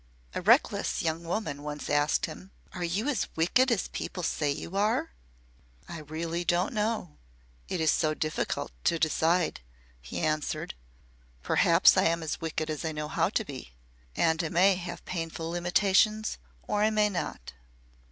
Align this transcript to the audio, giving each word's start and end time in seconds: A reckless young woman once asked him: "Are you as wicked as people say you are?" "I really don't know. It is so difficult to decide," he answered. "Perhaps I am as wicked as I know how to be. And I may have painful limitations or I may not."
A 0.33 0.41
reckless 0.41 1.03
young 1.03 1.23
woman 1.25 1.61
once 1.61 1.87
asked 1.87 2.25
him: 2.25 2.49
"Are 2.73 2.83
you 2.83 3.07
as 3.07 3.27
wicked 3.35 3.71
as 3.71 3.87
people 3.89 4.23
say 4.23 4.49
you 4.51 4.75
are?" 4.75 5.11
"I 5.87 5.99
really 5.99 6.43
don't 6.43 6.73
know. 6.73 7.17
It 7.69 7.79
is 7.79 7.91
so 7.91 8.15
difficult 8.15 8.71
to 8.85 8.97
decide," 8.97 9.59
he 10.01 10.19
answered. 10.19 10.73
"Perhaps 11.43 11.97
I 11.97 12.05
am 12.05 12.23
as 12.23 12.41
wicked 12.41 12.67
as 12.71 12.83
I 12.83 12.91
know 12.93 13.09
how 13.09 13.29
to 13.29 13.45
be. 13.45 13.73
And 14.15 14.43
I 14.43 14.49
may 14.49 14.73
have 14.73 15.05
painful 15.05 15.51
limitations 15.51 16.39
or 16.63 16.81
I 16.81 16.89
may 16.89 17.09
not." 17.11 17.53